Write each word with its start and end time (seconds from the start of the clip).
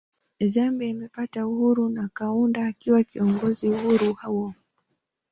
Zambia 0.45 0.87
imepata 0.89 1.47
uhuru 1.47 1.89
na 1.89 2.09
Kaunda 2.13 2.65
akiwa 2.65 3.03
kiongozi 3.03 3.69
uhuru 3.69 4.13
huo 4.21 4.53